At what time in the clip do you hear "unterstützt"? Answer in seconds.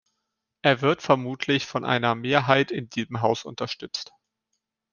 3.45-4.11